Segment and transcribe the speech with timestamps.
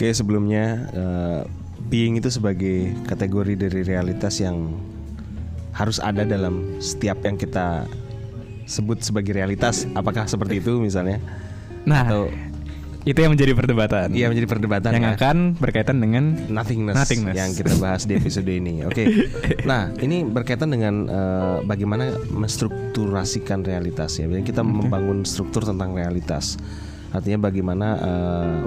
[0.00, 1.44] Oke sebelumnya uh,
[1.92, 4.72] being itu sebagai kategori dari realitas yang
[5.76, 7.84] harus ada dalam setiap yang kita
[8.64, 9.84] sebut sebagai realitas.
[9.92, 11.20] Apakah seperti itu misalnya?
[11.84, 12.32] Nah, Atau
[13.04, 14.16] itu yang menjadi perdebatan.
[14.16, 15.20] Iya menjadi perdebatan yang ya.
[15.20, 18.80] akan berkaitan dengan nothingness, nothingness yang kita bahas di episode ini.
[18.88, 19.04] Oke.
[19.04, 19.68] Okay.
[19.68, 24.24] Nah ini berkaitan dengan uh, bagaimana menstrukturasikan realitas ya.
[24.24, 26.56] Jadi kita membangun struktur tentang realitas.
[27.12, 28.60] Artinya bagaimana uh,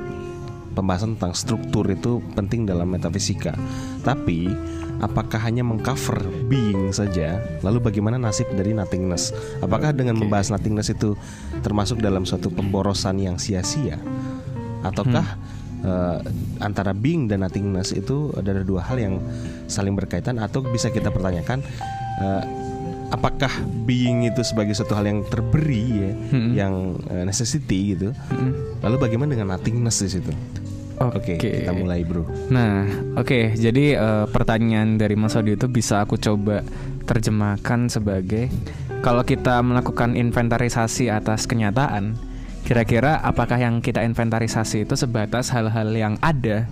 [0.73, 3.53] pembahasan tentang struktur itu penting dalam metafisika.
[4.01, 4.49] Tapi
[4.99, 7.39] apakah hanya mengcover being saja?
[7.61, 9.31] Lalu bagaimana nasib dari nothingness?
[9.63, 11.15] Apakah dengan membahas nothingness itu
[11.61, 13.97] termasuk dalam suatu pemborosan yang sia-sia?
[14.83, 15.87] Ataukah hmm.
[15.87, 16.19] uh,
[16.59, 19.15] antara being dan nothingness itu adalah dua hal yang
[19.71, 21.63] saling berkaitan atau bisa kita pertanyakan
[22.19, 22.43] uh,
[23.13, 23.51] apakah
[23.85, 26.51] being itu sebagai suatu hal yang terberi ya, hmm.
[26.57, 26.73] yang
[27.13, 28.09] uh, necessity gitu.
[28.33, 28.81] Hmm.
[28.81, 30.33] Lalu bagaimana dengan nothingness di situ?
[31.01, 31.51] Oke, okay, okay.
[31.65, 32.23] kita mulai bro.
[32.53, 32.85] Nah,
[33.17, 36.61] oke, okay, jadi uh, pertanyaan dari Mas Odi itu bisa aku coba
[37.09, 38.53] terjemahkan sebagai
[39.03, 42.15] kalau kita melakukan inventarisasi atas kenyataan,
[42.63, 46.69] kira-kira apakah yang kita inventarisasi itu sebatas hal-hal yang ada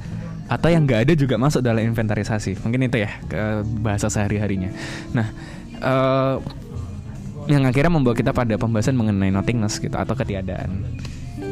[0.47, 2.63] atau yang nggak ada juga masuk dalam inventarisasi?
[2.63, 4.71] Mungkin itu ya ke bahasa sehari-harinya.
[5.11, 5.27] Nah,
[5.83, 6.35] uh,
[7.51, 10.87] yang akhirnya membawa kita pada pembahasan mengenai nothingness gitu atau ketiadaan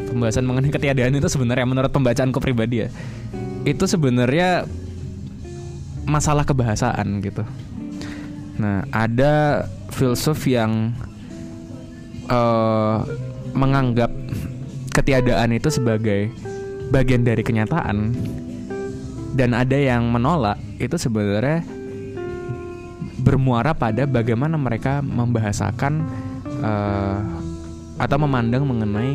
[0.10, 2.90] pembahasan mengenai ketiadaan itu sebenarnya menurut pembacaanku pribadi ya
[3.68, 4.66] itu sebenarnya
[6.10, 7.46] masalah kebahasaan gitu.
[8.58, 10.96] Nah ada filsuf yang
[12.32, 13.06] uh,
[13.54, 14.10] menganggap
[14.96, 16.34] ketiadaan itu sebagai
[16.90, 18.18] bagian dari kenyataan
[19.38, 21.62] dan ada yang menolak itu sebenarnya
[23.22, 26.08] bermuara pada bagaimana mereka membahasakan
[26.64, 27.20] uh,
[28.00, 29.14] atau memandang mengenai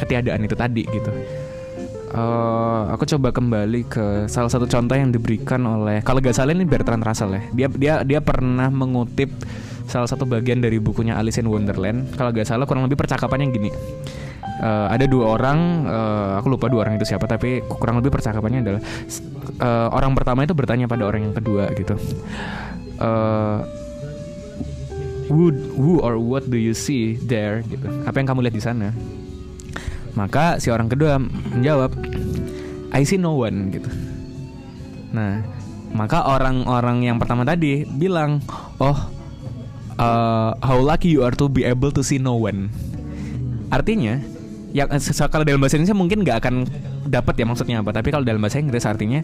[0.00, 1.12] ketiadaan itu tadi gitu.
[2.10, 6.66] Uh, aku coba kembali ke salah satu contoh yang diberikan oleh kalau gak salah ini
[6.66, 7.42] Bertrand Russell ya.
[7.54, 9.30] Dia dia dia pernah mengutip
[9.86, 12.10] salah satu bagian dari bukunya Alice in Wonderland.
[12.18, 13.70] Kalau gak salah kurang lebih percakapannya gini.
[14.60, 18.60] Uh, ada dua orang, uh, aku lupa dua orang itu siapa, tapi kurang lebih percakapannya
[18.60, 18.82] adalah
[19.62, 21.96] uh, orang pertama itu bertanya pada orang yang kedua gitu.
[23.00, 23.64] Uh,
[25.32, 25.48] who,
[25.80, 27.88] who or what do you see there gitu?
[28.04, 28.92] Apa yang kamu lihat di sana?
[30.14, 31.94] Maka si orang kedua menjawab,
[32.90, 33.90] I see no one gitu.
[35.10, 35.42] Nah,
[35.94, 38.42] maka orang-orang yang pertama tadi bilang,
[38.78, 38.98] oh,
[39.98, 42.70] uh, how lucky you are to be able to see no one.
[43.70, 44.18] Artinya,
[44.70, 44.90] yang
[45.30, 46.54] kalau dalam bahasa Indonesia mungkin nggak akan
[47.10, 47.90] dapat ya maksudnya apa.
[47.90, 49.22] Tapi kalau dalam bahasa Inggris artinya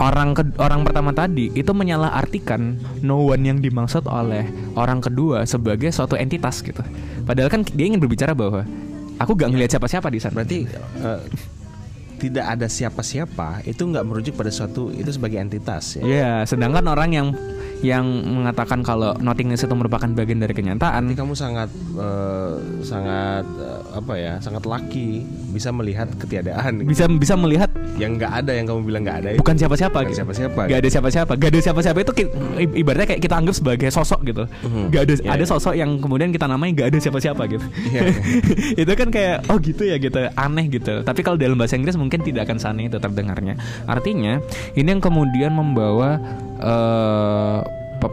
[0.00, 5.92] orang ke, orang pertama tadi itu menyalahartikan no one yang dimaksud oleh orang kedua sebagai
[5.92, 6.80] suatu entitas gitu.
[7.28, 8.64] Padahal kan dia ingin berbicara bahwa
[9.22, 10.34] aku gak ngelihat siapa-siapa di sana.
[10.42, 10.58] Berarti
[11.02, 11.20] uh,
[12.22, 16.02] tidak ada siapa-siapa itu nggak merujuk pada suatu itu sebagai entitas ya.
[16.06, 17.28] Iya, yeah, sedangkan orang yang
[17.82, 21.10] yang mengatakan kalau nothingness itu merupakan bagian dari kenyataan.
[21.10, 22.54] Jadi kamu sangat uh,
[22.86, 26.86] sangat uh, apa ya, sangat laki bisa melihat ketiadaan.
[26.86, 27.18] Bisa gitu.
[27.18, 29.28] bisa melihat yang nggak ada yang kamu bilang nggak ada.
[29.34, 29.98] Bukan siapa-siapa.
[30.06, 30.22] Gitu.
[30.22, 30.60] Siapa-siapa.
[30.70, 31.32] Gak ada siapa-siapa.
[31.34, 32.12] Gak ada siapa-siapa itu
[32.78, 34.44] ibaratnya kayak kita anggap sebagai sosok gitu.
[34.46, 34.84] Mm-hmm.
[34.94, 35.50] Gak ada yeah, ada yeah.
[35.50, 37.66] sosok yang kemudian kita namai gak ada siapa-siapa gitu.
[37.90, 38.82] Yeah, yeah.
[38.82, 41.02] itu kan kayak oh gitu ya gitu aneh gitu.
[41.02, 43.58] Tapi kalau dalam bahasa Inggris mungkin tidak akan sana itu terdengarnya.
[43.90, 44.38] Artinya
[44.78, 46.22] ini yang kemudian membawa
[46.62, 47.60] uh,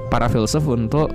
[0.09, 1.13] para filsuf untuk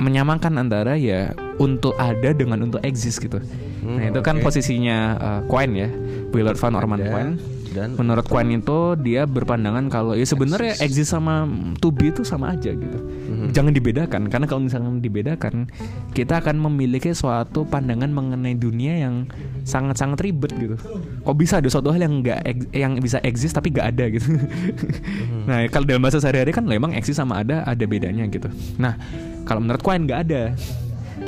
[0.00, 3.36] menyamakan antara ya untuk ada dengan untuk eksis gitu.
[3.84, 5.88] Hmm, nah itu kan posisinya uh, Quine ya,
[6.32, 11.46] Willard van Orman Quine dan menurut Quine itu dia berpandangan kalau ya sebenarnya exist sama
[11.78, 12.98] to be itu sama aja gitu.
[12.98, 13.48] Mm-hmm.
[13.54, 15.70] Jangan dibedakan karena kalau misalnya dibedakan
[16.10, 19.30] kita akan memiliki suatu pandangan mengenai dunia yang
[19.62, 20.76] sangat-sangat ribet gitu.
[21.22, 22.42] Kok bisa ada suatu hal yang enggak
[22.74, 24.26] yang bisa exist tapi gak ada gitu.
[24.26, 25.42] Mm-hmm.
[25.46, 28.50] Nah, kalau dalam bahasa sehari-hari kan memang exist sama ada ada bedanya gitu.
[28.82, 28.98] Nah,
[29.46, 30.42] kalau menurut Quine nggak ada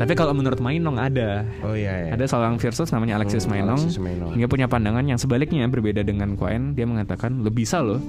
[0.00, 1.44] tapi kalau menurut Mainong ada.
[1.60, 2.10] Oh iya, iya.
[2.16, 3.80] Ada seorang filsuf namanya Alexis hmm, Mainong.
[3.80, 4.32] Alexis Mainong.
[4.40, 6.72] Dia punya pandangan yang sebaliknya berbeda dengan Cohen.
[6.72, 8.00] Dia mengatakan lebih bisa loh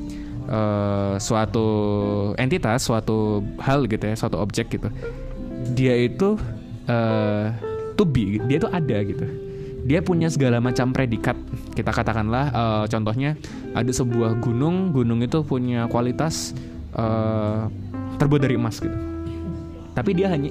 [0.49, 1.67] uh, suatu
[2.41, 4.89] entitas, suatu hal gitu ya, suatu objek gitu.
[5.75, 6.39] Dia itu
[6.87, 7.47] uh,
[7.99, 9.25] to be, dia itu ada gitu.
[9.83, 11.35] Dia punya segala macam predikat.
[11.75, 13.35] Kita katakanlah uh, contohnya
[13.75, 16.55] ada sebuah gunung, gunung itu punya kualitas
[16.95, 17.67] uh,
[18.17, 19.12] terbuat dari emas gitu
[19.93, 20.49] tapi dia hanya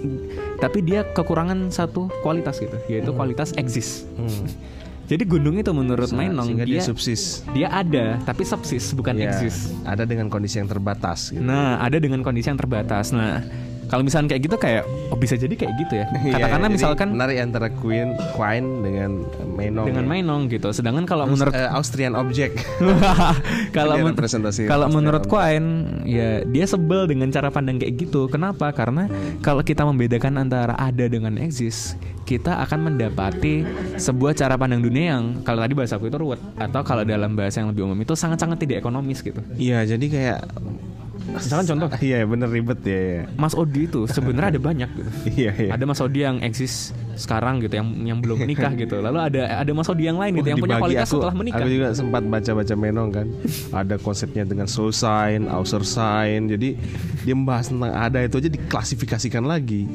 [0.62, 3.18] tapi dia kekurangan satu kualitas gitu yaitu hmm.
[3.18, 4.46] kualitas eksis hmm.
[5.02, 7.44] Jadi gunung itu menurut Mainong dia, dia subsis.
[7.52, 9.74] Dia ada tapi subsis bukan ya, eksis.
[9.84, 11.42] Ada dengan kondisi yang terbatas gitu.
[11.42, 13.12] Nah, ada dengan kondisi yang terbatas.
[13.12, 13.44] Nah,
[13.90, 17.08] kalau misalnya kayak gitu kayak oh bisa jadi kayak gitu ya Iya, katakanlah jadi misalkan
[17.12, 19.10] menarik antara Queen, Quine dengan
[19.52, 19.86] Menong.
[19.86, 20.08] dengan ya.
[20.08, 22.54] Mainong gitu sedangkan kalau Terus, menurut eh, Austrian Object.
[23.76, 24.16] kalau men-
[24.66, 25.24] kalau menurut.
[25.24, 25.68] Quine
[26.04, 29.06] ya dia sebel dengan cara pandang kayak gitu kenapa karena
[29.40, 35.24] kalau kita membedakan antara ada dengan eksis kita akan mendapati sebuah cara pandang dunia yang
[35.42, 38.60] kalau tadi bahasa aku itu ruwet atau kalau dalam bahasa yang lebih umum itu sangat-sangat
[38.60, 40.38] tidak ekonomis gitu Iya, jadi kayak
[41.34, 43.00] misalkan contoh Iya, bener ribet ya.
[43.00, 43.20] ya.
[43.34, 45.70] Mas Odi itu sebenarnya ada banyak gitu Iya, iya.
[45.72, 49.70] ada Mas Odi yang eksis sekarang gitu yang yang belum menikah gitu lalu ada ada
[49.70, 52.74] Mas Odi yang lain gitu yang punya kualitas aku, setelah menikah Aku juga sempat baca-baca
[52.74, 53.26] Menong kan.
[53.70, 56.48] ada konsepnya dengan soul sign, outer sign.
[56.48, 56.74] Jadi
[57.22, 59.86] dia membahas tentang ada itu aja diklasifikasikan lagi.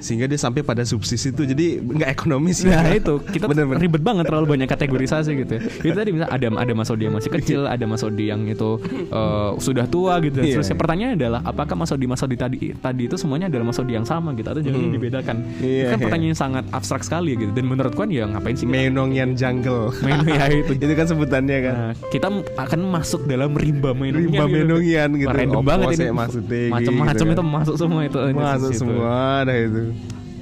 [0.00, 1.44] Sehingga dia sampai pada subsis itu.
[1.44, 2.96] Jadi nggak ekonomis Nah ya.
[2.96, 3.78] itu kita Bener-bener.
[3.78, 5.52] ribet banget terlalu banyak kategorisasi gitu.
[5.54, 5.62] ya.
[5.82, 8.80] Itu tadi misalnya ada ada Mas Odi yang masih kecil, ada Mas Odi yang itu
[9.06, 10.34] eh, sudah tua gitu.
[10.34, 10.56] Dan Iya.
[10.56, 13.92] seterusnya pertanyaannya adalah apakah Mas Odi Mas Odi tadi tadi itu semuanya adalah Mas Odi
[13.92, 15.36] yang sama gitu atau jangan dibedakan?
[15.60, 16.00] Iya, itu kan iya.
[16.00, 17.52] pertanyaan yang sangat abstrak sekali gitu.
[17.52, 18.64] Dan menurut kan ya ngapain sih?
[18.64, 19.92] Menongian jungle.
[20.00, 20.72] Main ya itu.
[20.80, 21.74] itu kan sebutannya kan.
[21.76, 22.26] Nah, kita
[22.56, 25.28] akan masuk dalam rimba mainongian Rimba Menongian gitu.
[25.28, 26.08] Wah, Random Opo banget ini.
[26.10, 27.48] maksudnya Macam-macam gitu itu kan.
[27.50, 28.18] masuk semua itu.
[28.32, 29.12] Masuk semua
[29.42, 29.82] ada itu.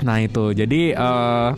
[0.02, 1.50] Nah itu jadi eh,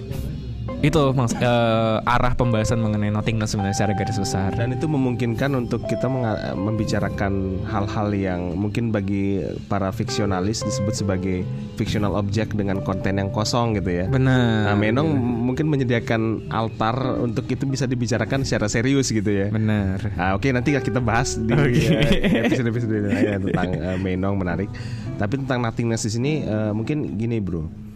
[0.81, 4.50] itu maks- eh, arah pembahasan mengenai nothingness sebenarnya secara garis besar.
[4.56, 6.08] Dan itu memungkinkan untuk kita
[6.56, 11.44] membicarakan hal-hal yang mungkin bagi para fiksionalis disebut sebagai
[11.76, 14.06] fictional object dengan konten yang kosong gitu ya.
[14.08, 14.72] Benar.
[14.72, 19.52] Nah, Menong mungkin menyediakan altar untuk itu bisa dibicarakan secara serius gitu ya.
[19.52, 20.00] Benar.
[20.16, 21.52] Nah, oke nanti kita bahas di
[21.93, 24.72] eh, episode-episode lainnya tentang eh, Menong menarik.
[25.20, 27.89] Tapi tentang nothingness di sini eh, mungkin gini, Bro.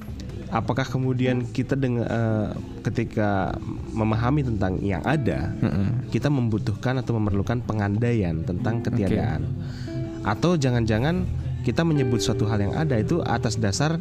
[0.55, 2.49] Apakah kemudian kita dengan eh,
[2.87, 3.59] ketika
[3.91, 5.51] memahami tentang yang ada,
[6.15, 9.43] kita membutuhkan atau memerlukan pengandaian tentang ketiadaan?
[10.23, 11.27] Atau jangan-jangan
[11.65, 13.97] kita menyebut suatu hal yang ada itu atas dasar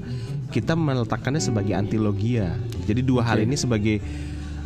[0.52, 2.54] kita meletakkannya sebagai antilogia.
[2.86, 4.04] Jadi dua hal ini sebagai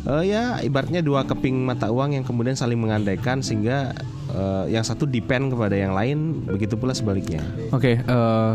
[0.04, 3.96] eh, ya ibaratnya dua keping mata uang yang kemudian saling mengandaikan sehingga
[4.34, 7.40] eh, yang satu depend kepada yang lain begitu pula sebaliknya.
[7.72, 8.02] Oke.
[8.02, 8.52] eh,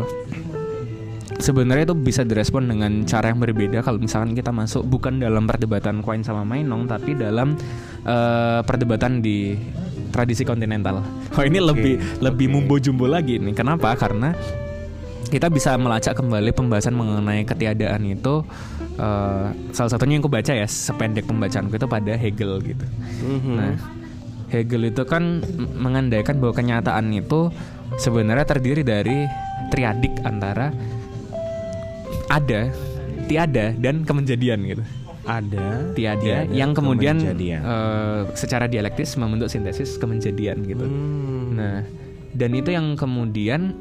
[1.38, 6.04] sebenarnya itu bisa direspon dengan cara yang berbeda kalau misalkan kita masuk bukan dalam perdebatan
[6.04, 7.58] Quine sama Mainong tapi dalam
[8.06, 9.58] eh, perdebatan di
[10.14, 11.02] tradisi kontinental.
[11.34, 13.54] Oh ini lebih lebih mumbo jumbo lagi nih.
[13.54, 13.98] Kenapa?
[13.98, 14.30] Karena
[15.26, 18.46] kita bisa melacak kembali pembahasan mengenai ketiadaan itu
[18.98, 22.86] eh, salah satunya yang aku baca ya sependek pembacaanku itu pada Hegel gitu.
[23.58, 23.74] Nah,
[24.54, 25.42] Hegel itu kan
[25.74, 27.50] mengandaikan bahwa kenyataan itu
[27.98, 29.26] sebenarnya terdiri dari
[29.74, 30.70] triadik antara
[32.34, 32.60] ada,
[33.30, 34.84] tiada dan kemenjadian gitu.
[35.24, 37.64] Ada Tiada, yang kemudian kemenjadian.
[37.64, 40.84] eh, secara dialektis membentuk sintesis kemenjadian gitu.
[40.84, 41.56] Hmm.
[41.56, 41.80] Nah,
[42.36, 43.80] dan itu yang kemudian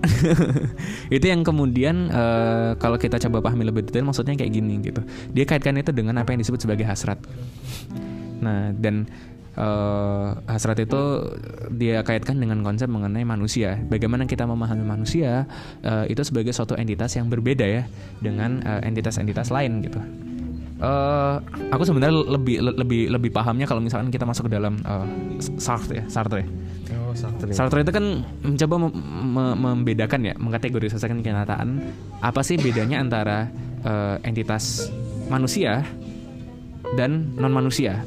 [1.15, 5.03] itu yang kemudian eh, kalau kita coba pahami lebih detail maksudnya kayak gini gitu.
[5.35, 7.19] Dia kaitkan itu dengan apa yang disebut sebagai hasrat.
[8.39, 9.11] Nah, dan
[9.53, 11.01] eh, hasrat itu
[11.73, 13.77] dia kaitkan dengan konsep mengenai manusia.
[13.89, 15.45] Bagaimana kita memahami manusia
[15.81, 17.83] eh, itu sebagai suatu entitas yang berbeda ya
[18.21, 20.01] dengan eh, entitas-entitas lain gitu.
[20.83, 21.35] Eh,
[21.71, 25.07] aku sebenarnya lebih lebih lebih pahamnya kalau misalkan kita masuk ke dalam eh,
[25.61, 26.43] Sartre ya, Sartre.
[26.93, 27.53] Oh, Sartre.
[27.55, 28.97] Sartre itu kan mencoba mem-
[29.31, 31.79] me- membedakan ya, mengkategorisasikan kenyataan.
[32.19, 33.47] Apa sih bedanya antara
[33.85, 34.91] eh, entitas
[35.31, 35.87] manusia
[36.99, 38.03] dan non manusia?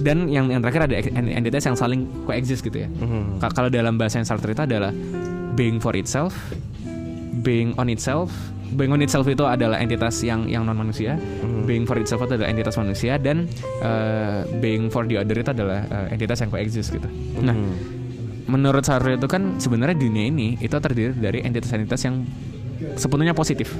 [0.00, 2.88] Dan yang, yang terakhir ada en- entitas yang saling coexist gitu ya.
[2.88, 3.38] Mhm.
[3.38, 4.90] Ka- Kalau dalam bahasa yang Sartre itu adalah
[5.52, 6.32] being for itself,
[7.38, 8.32] being on itself.
[8.70, 11.18] Being on itself itu adalah entitas yang yang non manusia,
[11.66, 13.50] being for itself itu adalah entitas manusia dan
[13.82, 17.08] eh, being for the other itu adalah eh, entitas yang coexist gitu.
[17.36, 17.74] Nah, Mhm.
[18.46, 22.22] menurut Sartre itu kan sebenarnya dunia ini itu terdiri dari entitas-entitas yang
[22.94, 23.74] sepenuhnya positif.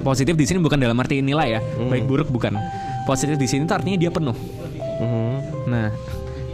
[0.00, 2.54] Positif di sini bukan dalam arti nilai ya, baik buruk bukan.
[3.04, 4.38] Positif di sini itu artinya dia penuh.
[5.00, 5.34] Mhm.
[5.68, 5.88] Nah,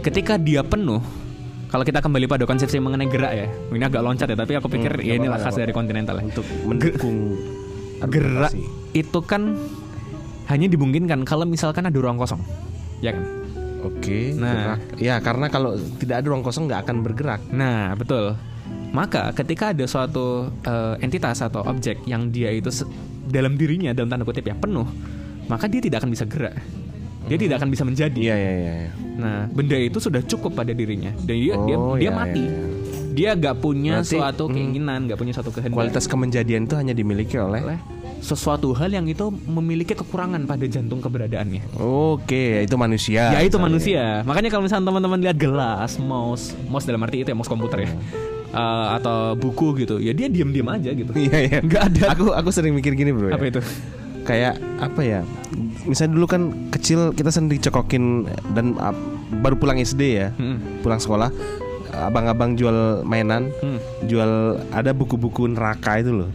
[0.03, 0.99] ketika dia penuh,
[1.71, 4.99] kalau kita kembali pada konsepsi mengenai gerak ya, ini agak loncat ya, tapi aku pikir
[5.01, 6.27] ya inilah khas dari kontinental ya.
[6.27, 7.37] untuk mendukung
[8.03, 8.51] Gerak
[8.91, 9.55] itu kan
[10.51, 12.43] hanya dimungkinkan kalau misalkan ada ruang kosong,
[12.99, 13.23] ya kan?
[13.83, 14.35] Oke.
[14.35, 14.75] Nah.
[14.75, 14.79] gerak.
[14.99, 17.41] ya karena kalau tidak ada ruang kosong nggak akan bergerak.
[17.51, 18.35] Nah, betul.
[18.91, 22.69] Maka ketika ada suatu eh, entitas atau objek yang dia itu
[23.27, 24.85] dalam dirinya dalam tanda kutip ya penuh,
[25.47, 26.59] maka dia tidak akan bisa gerak.
[27.23, 28.19] Dia tidak akan bisa menjadi.
[28.19, 28.73] Iya iya iya.
[28.83, 28.91] iya.
[29.13, 32.43] Nah, benda itu sudah cukup pada dirinya dan dia dia, Oh, dia iya, mati.
[32.43, 32.71] iya, iya.
[33.13, 35.77] Dia gak punya Berarti, suatu hmm, keinginan, gak punya suatu kehendak.
[35.77, 37.61] Kualitas kemenjadian itu hanya dimiliki oleh.
[37.61, 37.79] oleh
[38.23, 41.75] sesuatu hal yang itu memiliki kekurangan pada jantung keberadaannya.
[41.75, 43.29] Oke, itu manusia.
[43.29, 43.63] ya itu misalnya.
[43.67, 44.03] manusia.
[44.23, 47.91] Makanya kalau misalnya teman-teman lihat gelas, mouse, mouse dalam arti itu ya mouse komputer ya.
[48.49, 51.11] eh, atau buku gitu, ya dia diam-diam aja gitu.
[51.11, 51.59] Iya iya.
[51.59, 53.27] Nggak ada Aku aku sering mikir gini bro.
[53.27, 53.35] ya.
[53.35, 53.59] apa itu?
[54.23, 55.19] Kayak apa ya?
[55.83, 58.25] Misalnya dulu kan kecil kita sering dicekokin
[58.55, 58.95] dan ah,
[59.35, 60.79] baru pulang SD ya, Hmm.
[60.79, 61.27] pulang sekolah,
[61.93, 63.79] abang-abang jual mainan, Hmm.
[64.07, 64.31] jual
[64.71, 66.29] ada buku-buku neraka itu loh.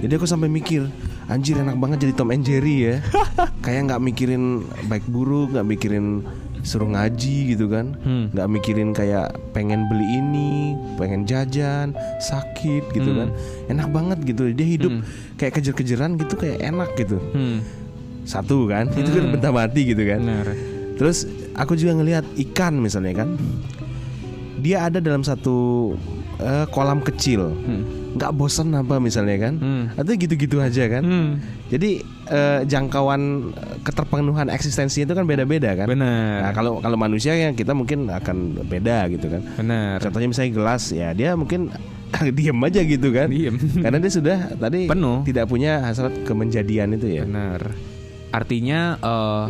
[0.00, 0.86] Jadi aku sampai mikir,
[1.26, 2.96] anjir enak banget jadi Tom and Jerry ya.
[3.64, 4.44] Kayak nggak mikirin
[4.86, 6.22] baik buruk, nggak mikirin
[6.66, 8.34] suruh ngaji gitu kan, Hmm.
[8.34, 13.18] nggak mikirin kayak pengen beli ini, pengen jajan, sakit gitu Hmm.
[13.22, 13.28] kan,
[13.70, 14.50] enak banget gitu.
[14.50, 15.02] Dia hidup Hmm.
[15.38, 17.22] kayak kejar-kejaran gitu, kayak enak gitu.
[17.30, 17.62] Hmm.
[18.26, 19.32] Satu kan, itu kan Hmm.
[19.38, 20.18] benda mati gitu kan.
[20.20, 20.50] Benar.
[20.98, 23.38] Terus aku juga ngelihat ikan misalnya kan,
[24.58, 25.94] dia ada dalam satu
[26.36, 28.05] eh, kolam kecil, Hmm.
[28.16, 29.54] Nggak bosan apa misalnya kan?
[29.60, 29.84] Hmm.
[29.94, 31.04] Atau gitu-gitu aja kan?
[31.04, 31.30] Hmm.
[31.68, 32.00] Jadi
[32.32, 35.86] eh, jangkauan eh, keterpenuhan eksistensi itu kan beda-beda kan?
[35.92, 36.48] Benar.
[36.48, 39.42] Nah, kalau kalau manusia yang kita mungkin akan beda gitu kan.
[39.60, 40.00] Benar.
[40.00, 41.68] Contohnya misalnya gelas ya dia mungkin
[42.36, 43.28] diem aja gitu kan.
[43.28, 43.56] Diem.
[43.84, 45.22] Karena dia sudah tadi Penuh.
[45.28, 47.22] tidak punya hasrat kemenjadian itu ya.
[47.28, 47.60] Benar.
[48.32, 49.44] Artinya eh,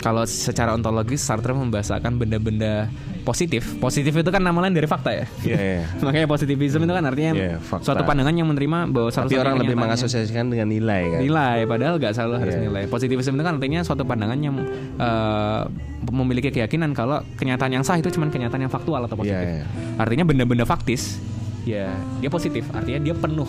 [0.00, 2.88] kalau secara ontologis Sartre membahasakan benda-benda
[3.20, 3.62] positif.
[3.76, 5.24] Positif itu kan nama lain dari fakta ya.
[5.42, 5.82] Iya, iya.
[6.04, 7.84] Makanya positivisme itu kan artinya fakta.
[7.84, 11.18] suatu pandangan yang menerima bahwa Tapi satu-satunya orang lebih mengasosiasikan dengan nilai kan.
[11.20, 12.62] nilai padahal nggak selalu harus Iya.
[12.64, 14.56] nilai positivisme itu kan artinya suatu pandangan yang
[14.96, 15.62] eh,
[16.10, 19.66] memiliki keyakinan kalau kenyataan yang sah itu cuma kenyataan yang faktual atau positif Iya, iya.
[19.96, 21.20] artinya benda-benda faktis
[21.62, 23.46] ya dia positif artinya dia penuh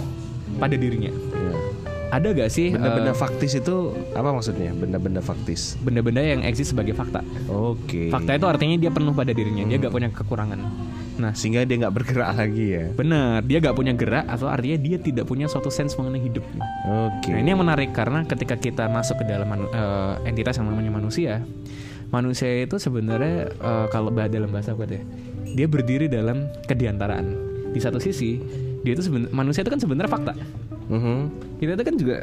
[0.57, 1.55] pada dirinya Iya.
[2.11, 3.75] Ada gak sih Benda-benda eh, faktis itu
[4.11, 4.75] apa maksudnya?
[4.75, 5.79] Benda-benda faktis.
[5.79, 8.11] benda-benda yang eksis sebagai fakta Oke.
[8.11, 10.59] fakta itu artinya dia penuh pada dirinya dia gak punya kekurangan
[11.11, 12.85] nah Sehingga dia nggak bergerak lagi ya.
[12.91, 16.41] benar dia gak punya gerak atau artinya dia tidak punya suatu sense mengenai hidup
[16.81, 17.29] Oke.
[17.29, 21.45] Nah ini yang menarik karena ketika kita masuk ke dalam eh, entitas yang namanya manusia,
[22.09, 25.01] manusia itu sebenarnya eh, kalau dalam bahasa gue deh,
[25.53, 27.27] dia berdiri dalam kediantaraan.
[27.71, 28.41] Di satu sisi
[28.81, 30.33] dia itu manusia itu kan sebenarnya fakta.
[30.89, 31.17] Mhm.
[31.59, 32.17] Kita itu kan juga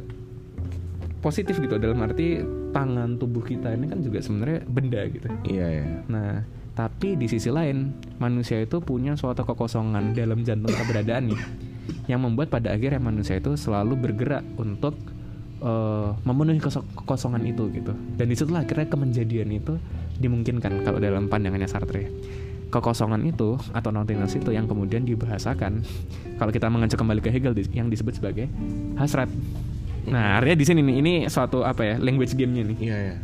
[1.18, 5.28] positif gitu dalam arti tangan tubuh kita ini kan juga sebenarnya benda gitu.
[5.46, 5.86] Iya ya.
[6.06, 6.32] Nah
[6.78, 7.90] tapi di sisi lain
[8.22, 11.34] manusia itu punya suatu kekosongan dalam jantung keberadaannya
[12.10, 14.94] yang membuat pada akhirnya manusia itu selalu bergerak untuk
[15.58, 19.74] eh, memenuhi kekosongan itu gitu dan di situlah akhirnya kemenjadian itu
[20.22, 22.06] dimungkinkan kalau dalam pandangannya Sartre
[22.68, 25.80] kekosongan itu atau nothingness itu yang kemudian dibahasakan
[26.36, 28.46] kalau kita mengacu kembali ke Hegel yang disebut sebagai
[28.94, 29.28] hasrat
[30.04, 33.16] nah artinya di sini nih ini suatu apa ya language game-nya nih Iya ya.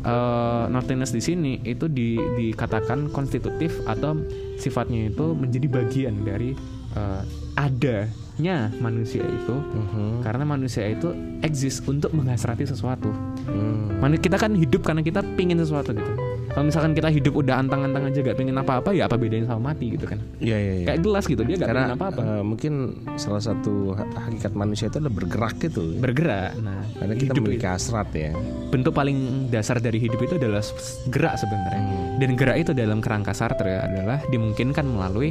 [0.00, 4.14] eh nothingness di sini itu di, dikatakan konstitutif atau
[4.56, 6.54] sifatnya itu menjadi bagian dari
[6.90, 7.22] eh,
[7.56, 10.22] adanya manusia itu Mhm.
[10.22, 13.12] karena manusia itu eksis untuk menghasrati sesuatu.
[13.44, 13.98] Hmm.
[13.98, 16.12] Manu- Kita kan hidup karena kita pingin sesuatu gitu.
[16.50, 19.94] Kalau misalkan kita hidup udah antang-antang aja gak pingin apa-apa ya apa bedanya sama mati
[19.94, 20.18] gitu kan?
[20.36, 20.86] Iya iya iya.
[20.86, 22.20] Kayak gelas gitu dia gak Karena pingin apa-apa.
[22.20, 22.72] eh, mungkin
[23.14, 25.82] salah satu ha- hakikat manusia itu adalah bergerak gitu.
[25.96, 26.58] Bergerak.
[26.58, 28.34] Nah, Karena kita memiliki hasrat ya.
[28.66, 30.62] bentuk paling dasar dari hidup itu adalah
[31.06, 31.80] gerak sebenarnya.
[31.80, 32.18] Hmm.
[32.18, 35.30] Dan gerak itu dalam kerangka Sartre adalah dimungkinkan melalui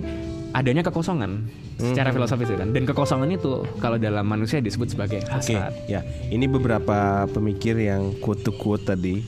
[0.50, 1.46] adanya kekosongan
[1.78, 2.16] secara Hmm.
[2.16, 2.72] filosofis ya kan.
[2.72, 5.76] Dan kekosongan itu kalau dalam manusia disebut sebagai hasrat.
[5.86, 6.00] ya.
[6.26, 9.20] Ini beberapa pemikir yang quote to quote tadi.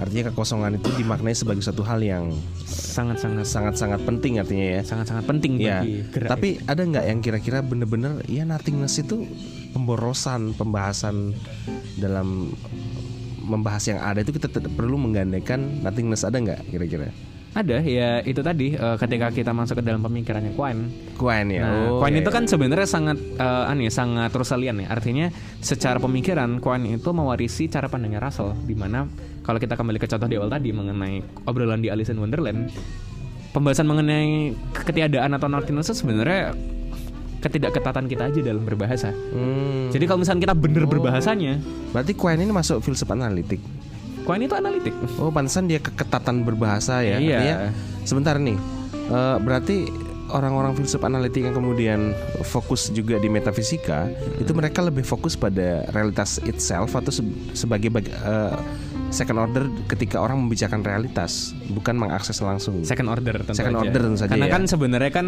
[0.00, 2.32] Artinya kekosongan itu dimaknai sebagai suatu hal yang
[2.64, 4.80] Sangat-sangat sangat-sangat penting artinya ya.
[4.82, 6.28] sangat-sangat penting Ya, bagi gerak.
[6.28, 9.28] tapi ada nggak yang kira-kira bener-bener ya nothingness itu
[9.70, 11.36] pemborosan pembahasan
[11.96, 12.50] dalam
[13.40, 17.10] membahas yang ada itu kita tetap perlu menggandengkan nothingness ada nggak kira-kira?
[17.50, 20.82] ada ya itu tadi eh, ketika kita masuk ke dalam pemikirannya Quine.
[21.18, 21.62] Quine ya.
[21.66, 22.36] Nah, oh, Quine ya, itu ya.
[22.38, 24.86] kan sebenarnya sangat eh, aneh, sangat Russellian ya.
[24.86, 29.02] Artinya secara pemikiran Quine itu mewarisi cara pandangnya Russell di mana
[29.40, 32.68] kalau kita kembali ke contoh di awal tadi mengenai obrolan di Alice in Wonderland,
[33.50, 36.54] pembahasan mengenai ketiadaan atau nothingness sebenarnya
[37.40, 39.10] ketidakketatan kita aja dalam berbahasa.
[39.10, 41.56] Hmm, Jadi kalau misalnya kita bener berbahasanya,
[41.90, 43.58] berarti Quine ini masuk filsafat analitik.
[44.22, 44.92] Quine itu analitik.
[45.16, 47.16] Oh, pantesan dia keketatan berbahasa ya.
[47.16, 47.32] Iya.
[47.34, 47.56] Artinya,
[48.04, 48.58] sebentar nih.
[49.10, 49.88] eh, berarti
[50.30, 54.06] orang-orang filsuf analitik yang kemudian fokus juga di metafisika,
[54.36, 58.54] itu mereka lebih fokus pada realitas itself atau se- sebagai bag- eh,
[59.10, 62.82] second order ketika orang membicarakan realitas, bukan mengakses langsung.
[62.82, 63.82] second order tentu Second aja.
[63.86, 64.54] order tentu saja Karena ya.
[64.54, 65.26] kan sebenarnya kan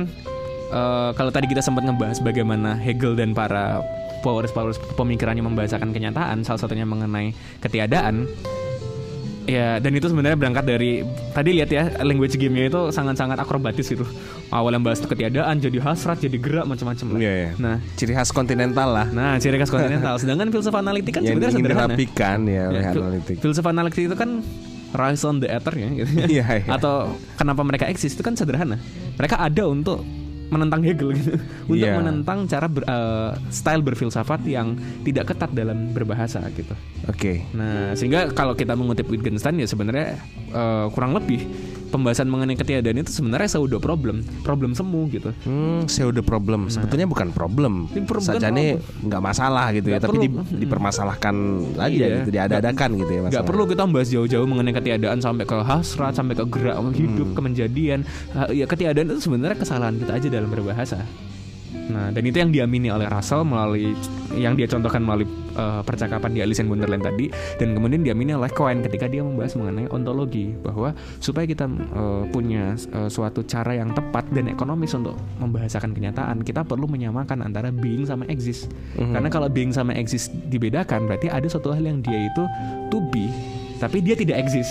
[0.70, 3.82] eh, kalau tadi kita sempat ngebahas bagaimana Hegel dan para
[4.22, 8.30] powerus-powerus pemikirannya membahasakan kenyataan, salah satunya mengenai ketiadaan.
[9.42, 14.06] Ya, dan itu sebenarnya berangkat dari tadi lihat ya language game-nya itu sangat-sangat akrobatis gitu.
[14.48, 17.18] Awalnya bahas ketiadaan, jadi hasrat, jadi gerak macam-macam lah.
[17.18, 17.50] Iya, iya.
[17.56, 20.14] Nah, Ciri khas kontinental lah nah ciri khas kontinental.
[20.22, 21.90] Sedangkan filsafat analitik kan sebenarnya sederhana.
[21.90, 23.36] dirapikan ya Ya, fil- analitik.
[23.38, 24.30] Filsafat analitik itu kan
[24.92, 26.10] rise on the ether ya gitu.
[26.38, 26.68] Iya, iya.
[26.70, 28.78] Atau kenapa mereka eksis itu kan sederhana.
[29.16, 30.06] Mereka ada untuk
[30.52, 31.32] menentang Hegel gitu
[31.66, 31.96] untuk Iya.
[31.96, 36.76] menentang cara ber- eh, style berfilsafat yang tidak ketat dalam berbahasa gitu.
[37.06, 37.48] Oke.
[37.50, 41.48] Nah, sehingga kalau kita mengutip Wittgenstein ya sebenarnya eh, kurang lebih
[41.88, 45.28] pembahasan mengenai ketiadaan itu sebenarnya pseudo problem, problem semu gitu.
[45.42, 46.66] Hmm, pseudo problem.
[46.66, 47.84] Sebetulnya bukan problem.
[48.18, 50.24] Saja nih nggak masalah gitu ya, Nggak tapi perlu.
[50.24, 51.34] di- dipermasalahkan
[51.76, 52.08] aja Iya.
[52.18, 56.32] gitu, diada-adakan gitu ya Gak perlu kita membahas jauh-jauh mengenai ketiadaan sampai ke hasrat, sampai
[56.32, 57.36] ke gerak hidup, Hmm.
[57.36, 58.00] kemenjadian.
[58.50, 61.02] Ya ketiadaan itu sebenarnya kesalahan kita aja dalam berbahasa.
[61.72, 63.96] Nah, dan itu yang diamini oleh Russell melalui
[64.36, 65.24] yang dia contohkan melalui
[65.56, 69.56] eh, percakapan di Alice in Wonderland tadi dan kemudian diamini oleh Cohen ketika dia membahas
[69.56, 75.16] mengenai ontologi bahwa supaya kita eh, punya eh, suatu cara yang tepat dan ekonomis untuk
[75.40, 78.68] membahasakan kenyataan, kita perlu menyamakan antara being sama exist.
[78.94, 82.44] Karena kalau being sama exist dibedakan berarti ada suatu hal yang dia itu
[82.92, 83.28] to be
[83.82, 84.70] tapi dia tidak exist.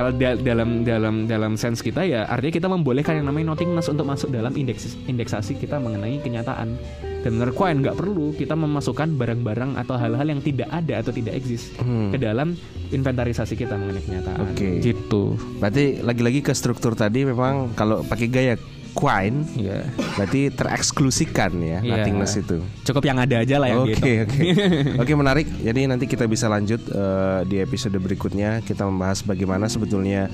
[0.00, 4.08] Kalau da- dalam dalam dalam sense kita ya artinya kita membolehkan yang namanya nothingness untuk
[4.08, 6.80] masuk dalam indeks indeksasi kita mengenai kenyataan.
[7.20, 11.76] Dan menurut nggak perlu kita memasukkan barang-barang atau hal-hal yang tidak ada atau tidak eksis
[11.76, 12.08] Hmm.
[12.08, 12.56] ke dalam
[12.88, 14.56] inventarisasi kita mengenai kenyataan.
[14.56, 14.80] Oke.
[14.80, 15.36] Gitu.
[15.60, 18.54] Berarti lagi-lagi ke struktur tadi memang kalau pakai gaya
[18.90, 19.86] Quine Iya.
[20.14, 22.02] berarti tereksklusikan ya Iya.
[22.02, 22.58] nothingness itu.
[22.82, 24.06] Cukup yang ada aja lah yang Oke gitu.
[24.24, 24.40] oke
[25.02, 25.46] oke menarik.
[25.56, 30.26] Jadi nanti kita bisa lanjut eh, di episode berikutnya kita membahas bagaimana sebetulnya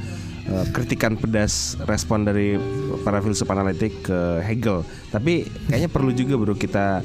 [0.45, 2.57] eh, kritikan pedas respon dari
[3.01, 4.81] para filsuf analitik ke Hegel.
[5.09, 7.03] Tapi kayaknya perlu juga bro kita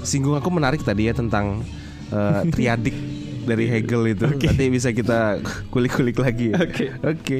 [0.00, 1.62] singgung aku menarik tadi ya tentang
[2.08, 2.96] eh, triadik
[3.50, 4.26] dari Hegel itu.
[4.26, 6.52] Nanti bisa kita kulik-kulik lagi.
[6.52, 6.60] ya.
[6.60, 6.86] Oke.
[7.02, 7.38] Oke.